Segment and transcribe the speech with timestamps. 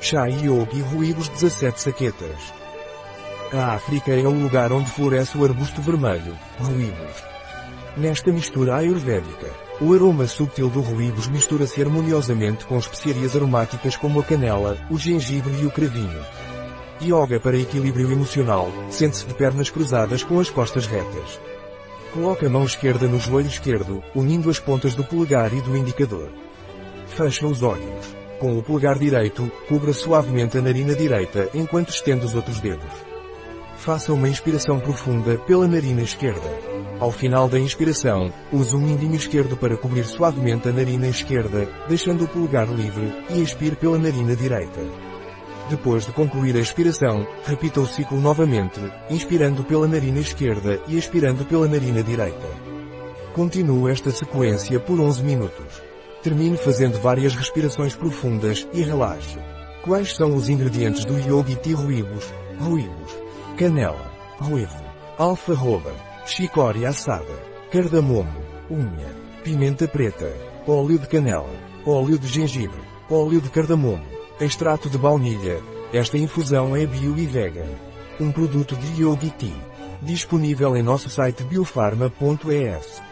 [0.00, 2.54] chá yogi ruídos 17 saquetas.
[3.52, 7.24] A África é o lugar onde floresce o arbusto vermelho, ruídos.
[7.96, 9.50] Nesta mistura ayurvédica,
[9.80, 15.54] o aroma sutil do ruídos mistura-se harmoniosamente com especiarias aromáticas como a canela, o gengibre
[15.62, 16.24] e o cravinho.
[17.00, 21.40] Yoga para equilíbrio emocional, sente-se de pernas cruzadas com as costas retas.
[22.12, 26.30] Coloque a mão esquerda no joelho esquerdo, unindo as pontas do polegar e do indicador.
[27.06, 28.25] Feche os olhos.
[28.38, 32.92] Com o polegar direito, cubra suavemente a narina direita enquanto estende os outros dedos.
[33.78, 36.76] Faça uma inspiração profunda pela narina esquerda.
[37.00, 42.24] Ao final da inspiração, use o mindinho esquerdo para cobrir suavemente a narina esquerda, deixando
[42.24, 44.80] o polegar livre, e expire pela narina direita.
[45.70, 51.44] Depois de concluir a expiração, repita o ciclo novamente, inspirando pela narina esquerda e expirando
[51.46, 52.48] pela narina direita.
[53.34, 55.95] Continue esta sequência por 11 minutos.
[56.26, 59.38] Termine fazendo várias respirações profundas e relaxe.
[59.84, 61.14] Quais são os ingredientes do
[61.54, 62.34] Tea Ruibos?
[62.58, 63.16] Ruibos.
[63.56, 64.10] Canela.
[64.40, 64.82] Ruivo.
[65.16, 65.94] Alfarroba.
[66.26, 67.32] Chicória assada.
[67.70, 68.42] Cardamomo.
[68.68, 69.06] Unha.
[69.44, 70.28] Pimenta preta.
[70.66, 71.46] Óleo de canela.
[71.86, 72.82] Óleo de gengibre.
[73.08, 74.04] Óleo de cardamomo.
[74.40, 75.60] Extrato de baunilha.
[75.92, 77.70] Esta infusão é bio e vegan.
[78.18, 79.76] Um produto de Yogi Tea.
[80.02, 83.05] Disponível em nosso site biofarma.es.